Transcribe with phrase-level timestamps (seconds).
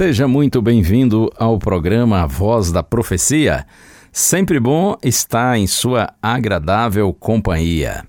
[0.00, 3.66] Seja muito bem-vindo ao programa Voz da Profecia.
[4.10, 8.06] Sempre bom estar em sua agradável companhia.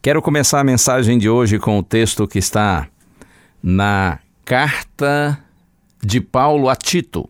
[0.00, 2.88] Quero começar a mensagem de hoje com o texto que está
[3.62, 5.38] na carta
[6.02, 7.28] de Paulo a Tito.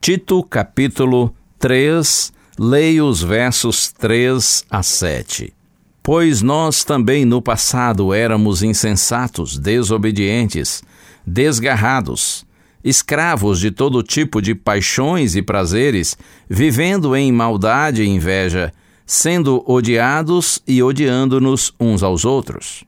[0.00, 5.52] Tito, capítulo 3, leio os versos 3 a 7.
[6.00, 10.80] Pois nós também no passado éramos insensatos, desobedientes,
[11.26, 12.48] desgarrados,
[12.82, 16.16] escravos de todo tipo de paixões e prazeres,
[16.48, 18.72] vivendo em maldade e inveja,
[19.04, 22.84] sendo odiados e odiando-nos uns aos outros.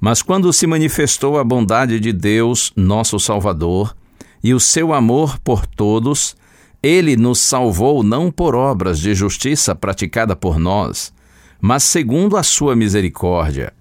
[0.00, 3.96] Mas quando se manifestou a bondade de Deus, nosso Salvador,
[4.42, 6.36] e o seu amor por todos,
[6.82, 11.12] ele nos salvou não por obras de justiça praticada por nós,
[11.60, 13.72] mas segundo a sua misericórdia.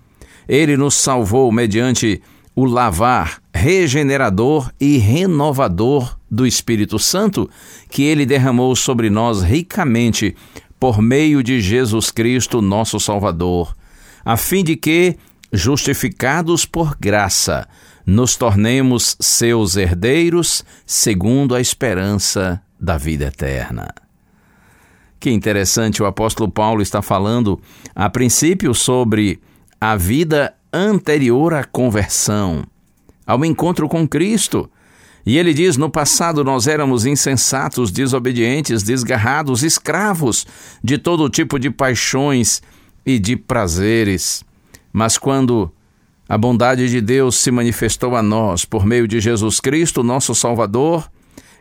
[0.48, 2.22] Ele nos salvou mediante
[2.56, 7.50] o lavar regenerador e renovador do Espírito Santo,
[7.90, 10.36] que ele derramou sobre nós ricamente
[10.80, 13.76] por meio de Jesus Cristo, nosso Salvador,
[14.24, 15.18] a fim de que,
[15.52, 17.68] justificados por graça,
[18.06, 23.88] nos tornemos seus herdeiros segundo a esperança da vida eterna.
[25.20, 27.60] Que interessante, o apóstolo Paulo está falando,
[27.96, 29.40] a princípio, sobre
[29.82, 32.66] a vida anterior à conversão,
[33.25, 34.69] ao encontro com Cristo.
[35.25, 40.46] E ele diz: No passado nós éramos insensatos, desobedientes, desgarrados, escravos
[40.84, 42.62] de todo tipo de paixões
[43.06, 44.44] e de prazeres.
[44.91, 45.72] Mas quando
[46.28, 51.09] a bondade de Deus se manifestou a nós por meio de Jesus Cristo, nosso Salvador,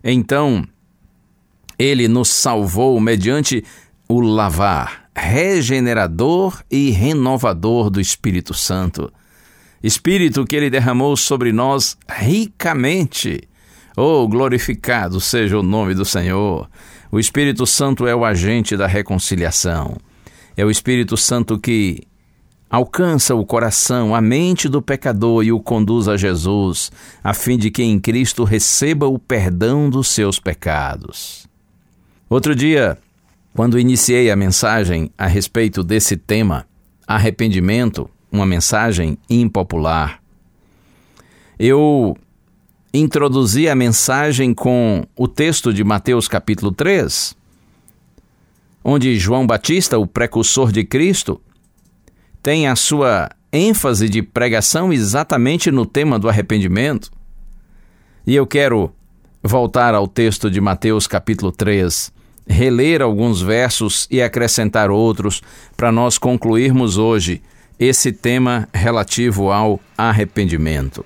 [0.02, 0.66] então
[1.78, 3.64] ele nos salvou mediante
[4.08, 9.12] o lavar regenerador e renovador do Espírito Santo.
[9.82, 13.42] Espírito que ele derramou sobre nós ricamente.
[13.96, 16.68] Oh, glorificado seja o nome do Senhor!
[17.12, 19.96] O Espírito Santo é o agente da reconciliação.
[20.56, 22.02] É o Espírito Santo que
[22.68, 26.90] alcança o coração, a mente do pecador e o conduz a Jesus,
[27.22, 31.46] a fim de que em Cristo receba o perdão dos seus pecados.
[32.28, 32.98] Outro dia,
[33.54, 36.66] quando iniciei a mensagem a respeito desse tema,
[37.06, 40.20] arrependimento, uma mensagem impopular,
[41.56, 42.16] eu
[42.92, 47.36] introduzi a mensagem com o texto de Mateus capítulo 3,
[48.82, 51.40] onde João Batista, o precursor de Cristo,
[52.42, 57.10] tem a sua ênfase de pregação exatamente no tema do arrependimento.
[58.26, 58.92] E eu quero
[59.42, 62.13] voltar ao texto de Mateus capítulo 3,
[62.46, 65.42] reler alguns versos e acrescentar outros
[65.76, 67.42] para nós concluirmos hoje
[67.78, 71.04] esse tema relativo ao arrependimento.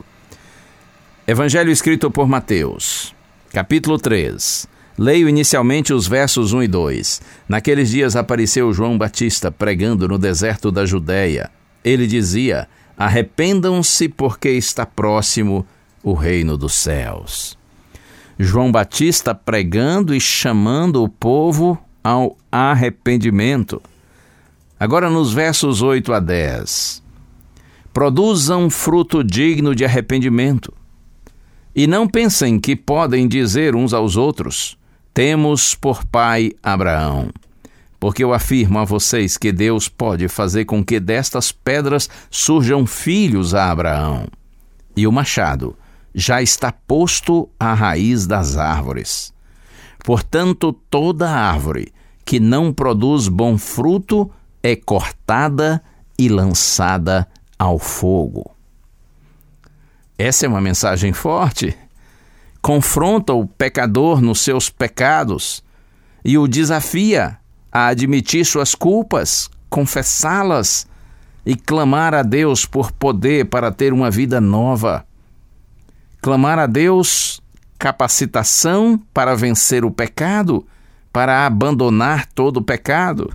[1.27, 3.15] Evangelho escrito por Mateus,
[3.53, 4.67] capítulo 3.
[4.99, 7.23] Leio inicialmente os versos 1 e 2.
[7.49, 11.51] Naqueles dias apareceu João Batista pregando no deserto da Judéia.
[11.85, 15.65] Ele dizia: Arrependam-se, porque está próximo
[16.03, 17.58] o reino dos céus.
[18.39, 23.83] João Batista pregando e chamando o povo ao arrependimento.
[24.79, 27.03] Agora, nos versos 8 a 10.
[27.93, 30.73] Produzam fruto digno de arrependimento.
[31.75, 34.79] E não pensem que podem dizer uns aos outros:
[35.13, 37.31] Temos por pai Abraão.
[37.99, 43.53] porque eu afirmo a vocês que Deus pode fazer com que destas pedras surjam filhos
[43.53, 44.29] a Abraão.
[44.97, 45.77] E o machado
[46.15, 49.33] já está posto à raiz das árvores.
[50.05, 51.93] Portanto, toda árvore
[52.25, 54.31] que não produz bom fruto
[54.63, 55.83] é cortada
[56.19, 57.27] e lançada
[57.59, 58.51] ao fogo.
[60.19, 61.75] Essa é uma mensagem forte.
[62.61, 65.63] Confronta o pecador nos seus pecados
[66.25, 67.39] e o desafia
[67.73, 70.87] a admitir suas culpas, confessá-las
[71.47, 75.08] e clamar a Deus por poder para ter uma vida nova.
[76.21, 77.41] Clamar a Deus
[77.79, 80.67] capacitação para vencer o pecado,
[81.13, 83.31] para abandonar todo o pecado.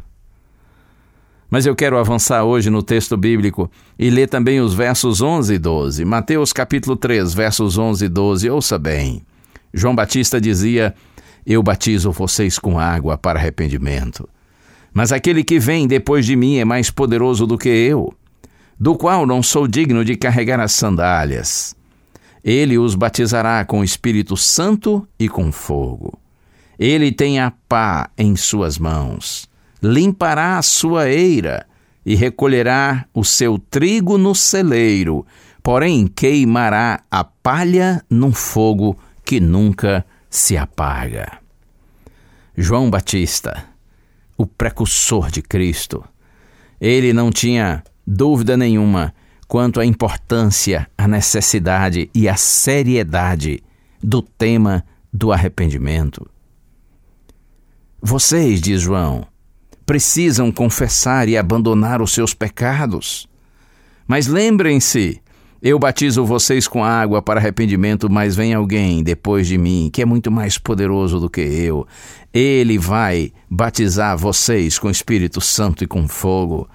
[1.49, 5.57] Mas eu quero avançar hoje no texto bíblico e ler também os versos 11 e
[5.57, 6.03] 12.
[6.03, 8.49] Mateus capítulo 3, versos 11 e 12.
[8.49, 9.21] Ouça bem.
[9.73, 10.93] João Batista dizia:
[11.45, 14.27] Eu batizo vocês com água para arrependimento.
[14.91, 18.13] Mas aquele que vem depois de mim é mais poderoso do que eu,
[18.79, 21.75] do qual não sou digno de carregar as sandálias.
[22.43, 26.19] Ele os batizará com o Espírito Santo e com fogo.
[26.77, 29.47] Ele tem a pá em suas mãos,
[29.81, 31.65] limpará a sua eira
[32.05, 35.25] e recolherá o seu trigo no celeiro,
[35.61, 41.39] porém queimará a palha num fogo que nunca se apaga.
[42.57, 43.65] João Batista,
[44.37, 46.03] o precursor de Cristo,
[46.81, 49.13] ele não tinha dúvida nenhuma
[49.53, 53.63] quanto à importância, a necessidade e a seriedade
[54.01, 54.83] do tema
[55.13, 56.27] do arrependimento.
[58.01, 59.27] Vocês, diz João,
[59.85, 63.29] precisam confessar e abandonar os seus pecados.
[64.07, 65.21] Mas lembrem-se,
[65.65, 70.05] eu batizo vocês com água para arrependimento, mas vem alguém depois de mim que é
[70.05, 71.87] muito mais poderoso do que eu.
[72.33, 76.67] Ele vai batizar vocês com Espírito Santo e com fogo.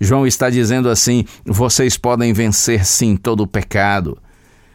[0.00, 4.16] João está dizendo assim: vocês podem vencer sim todo o pecado,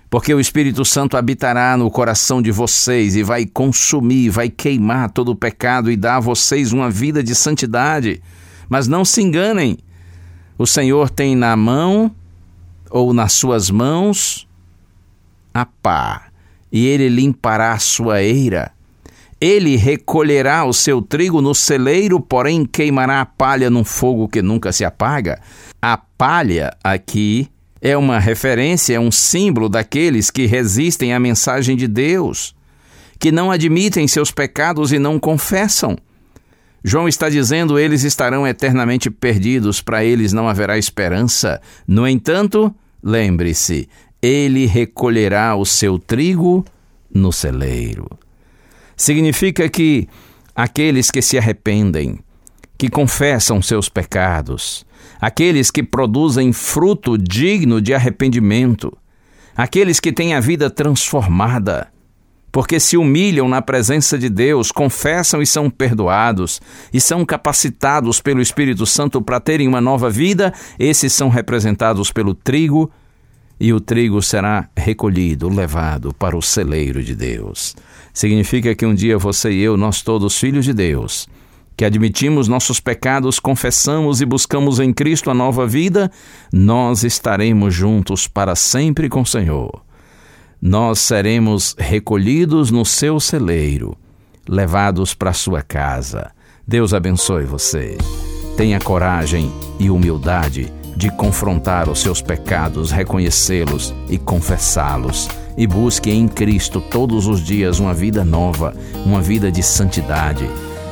[0.10, 5.30] porque o Espírito Santo habitará no coração de vocês e vai consumir, vai queimar todo
[5.30, 8.22] o pecado e dar a vocês uma vida de santidade.
[8.68, 9.78] Mas não se enganem,
[10.58, 12.14] o Senhor tem na mão
[12.92, 14.48] ou nas suas mãos
[15.54, 16.28] a pá,
[16.72, 18.72] e ele limpará a sua eira
[19.42, 24.72] ele recolherá o seu trigo no celeiro, porém queimará a palha num fogo que nunca
[24.72, 25.42] se apaga.
[25.82, 27.50] A palha aqui
[27.82, 32.56] é uma referência, é um símbolo daqueles que resistem à mensagem de Deus,
[33.18, 35.98] que não admitem seus pecados e não confessam.
[36.84, 41.62] João está dizendo: eles estarão eternamente perdidos, para eles não haverá esperança.
[41.88, 42.74] No entanto,
[43.04, 43.88] lembre-se,
[44.22, 46.66] ele recolherá o seu trigo
[47.14, 48.08] no celeiro.
[48.96, 50.08] Significa que
[50.56, 52.20] aqueles que se arrependem,
[52.78, 54.86] que confessam seus pecados,
[55.20, 58.96] aqueles que produzem fruto digno de arrependimento,
[59.56, 61.88] aqueles que têm a vida transformada,
[62.52, 66.62] porque se humilham na presença de Deus, confessam e são perdoados,
[66.94, 72.34] e são capacitados pelo Espírito Santo para terem uma nova vida, esses são representados pelo
[72.34, 72.92] trigo,
[73.60, 77.76] e o trigo será recolhido, levado para o celeiro de Deus.
[78.14, 81.30] Significa que um dia você e eu, nós todos filhos de Deus,
[81.78, 86.12] que admitimos nossos pecados, confessamos e buscamos em Cristo a nova vida,
[86.52, 89.91] nós estaremos juntos para sempre com o Senhor.
[90.62, 93.98] Nós seremos recolhidos no seu celeiro,
[94.48, 96.30] levados para sua casa.
[96.68, 97.98] Deus abençoe você.
[98.56, 105.28] Tenha coragem e humildade de confrontar os seus pecados, reconhecê-los e confessá-los.
[105.58, 110.48] E busque em Cristo todos os dias uma vida nova, uma vida de santidade.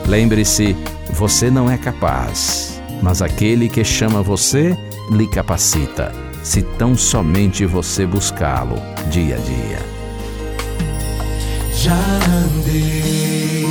[0.08, 0.76] Lembre-se,
[1.14, 4.76] você não é capaz, mas aquele que chama você
[5.12, 6.12] lhe capacita,
[6.44, 8.78] se tão somente você buscá-lo
[9.10, 9.80] dia a dia.
[11.76, 11.96] Já
[12.48, 13.66] andei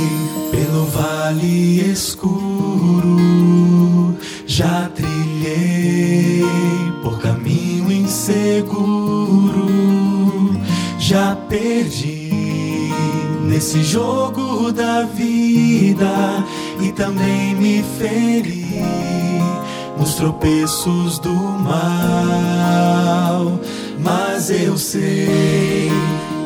[0.51, 3.17] pelo vale escuro,
[4.45, 6.43] já trilhei
[7.03, 9.67] por caminho inseguro,
[10.97, 12.29] já perdi
[13.43, 16.43] nesse jogo da vida
[16.81, 18.69] e também me feri
[19.99, 21.59] nos tropeços do mal,
[23.99, 25.91] mas eu sei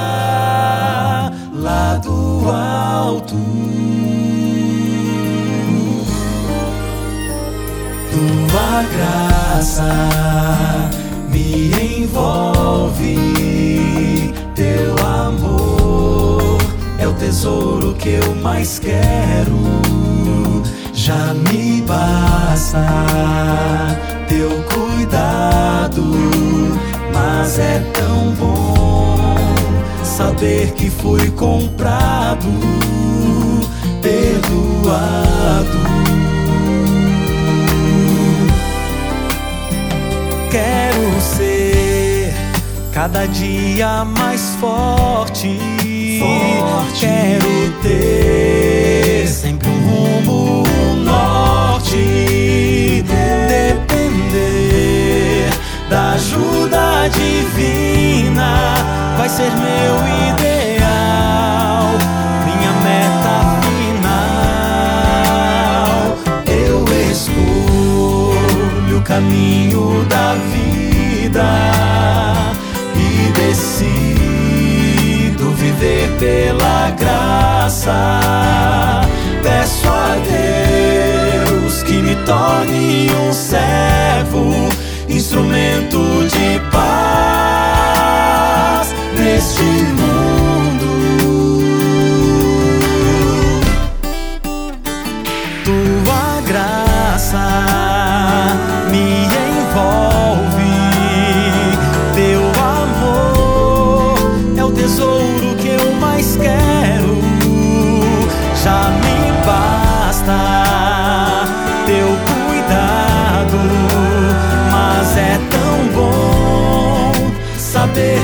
[8.74, 9.86] Tua graça
[11.30, 11.70] me
[12.02, 13.20] envolve,
[14.56, 16.58] teu amor
[16.98, 19.54] é o tesouro que eu mais quero.
[20.92, 22.84] Já me basta
[24.28, 26.04] teu cuidado,
[27.14, 29.46] mas é tão bom
[30.04, 32.50] saber que fui comprado,
[34.02, 35.93] perdoado.
[42.94, 45.60] Cada dia mais forte.
[46.20, 47.00] forte.
[47.00, 53.04] Quero ter sempre um rumo, um norte.
[53.48, 54.30] Depender
[55.90, 58.76] da ajuda divina
[59.18, 60.13] vai ser meu
[83.12, 84.52] um servo,
[85.10, 86.13] instrumento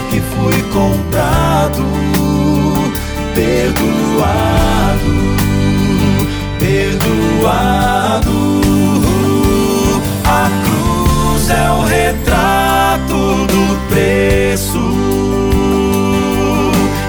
[0.09, 1.83] que fui comprado,
[3.35, 5.13] perdoado,
[6.57, 8.09] perdoado.
[10.25, 14.79] A cruz é o retrato do preço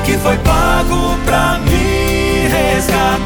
[0.04, 3.19] que foi pago pra me resgatar.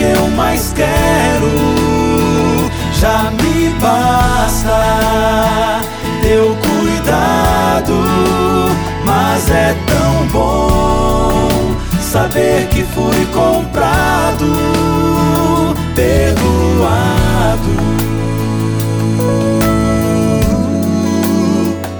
[0.00, 1.50] Que eu mais quero.
[2.98, 5.82] Já me basta
[6.22, 7.92] teu cuidado,
[9.04, 11.50] mas é tão bom
[12.00, 14.46] saber que fui comprado,
[15.94, 16.40] perdoado.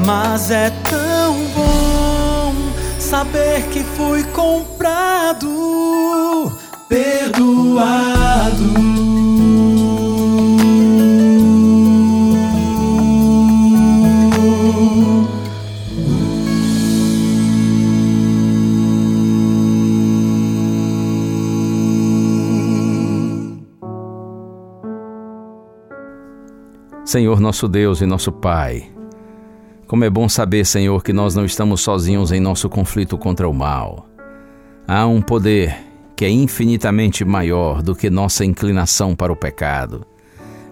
[0.07, 2.54] Mas é tão bom
[2.99, 5.90] saber que fui comprado,
[6.91, 8.81] perdoado.
[27.05, 28.89] Senhor nosso Deus e nosso Pai,
[29.89, 33.55] como é bom saber, Senhor, que nós não estamos sozinhos em nosso conflito contra o
[33.55, 34.07] mal.
[34.87, 35.90] Há um poder
[36.21, 40.07] que é infinitamente maior do que nossa inclinação para o pecado.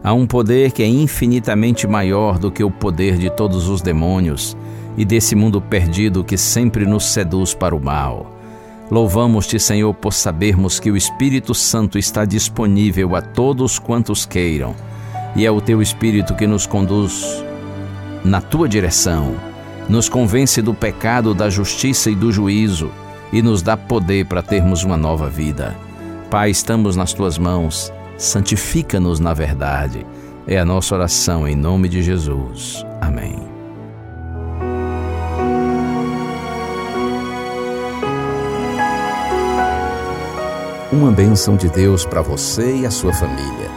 [0.05, 4.55] Há um poder que é infinitamente maior do que o poder de todos os demônios
[4.95, 8.31] e desse mundo perdido que sempre nos seduz para o mal.
[8.90, 14.75] Louvamos-te, Senhor, por sabermos que o Espírito Santo está disponível a todos quantos queiram,
[15.35, 17.43] e é o teu Espírito que nos conduz
[18.23, 19.35] na tua direção,
[19.88, 22.90] nos convence do pecado, da justiça e do juízo
[23.32, 25.76] e nos dá poder para termos uma nova vida.
[26.30, 30.06] Pai, estamos nas tuas mãos, santifica-nos na verdade.
[30.47, 32.85] É a nossa oração em nome de Jesus.
[33.00, 33.38] Amém.
[40.90, 43.70] Uma bênção de Deus para você e a sua família.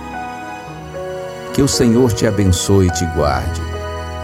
[1.53, 3.70] Que o Senhor te abençoe e te guarde.